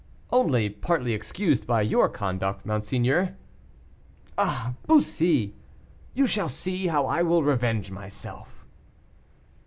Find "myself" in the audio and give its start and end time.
7.91-8.65